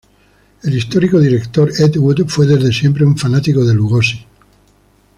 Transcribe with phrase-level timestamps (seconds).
[0.63, 4.25] El histórico director Ed Wood fue desde siempre un fanático de Lugosi.